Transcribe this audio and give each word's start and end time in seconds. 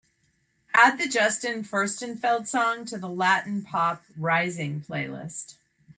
Add 0.73 0.97
the 0.99 1.07
Justin 1.07 1.63
Furstenfeld 1.63 2.47
song 2.47 2.85
to 2.85 2.97
the 2.97 3.07
latin 3.07 3.61
pop 3.61 4.01
rising 4.17 4.81
playlist. 4.81 5.57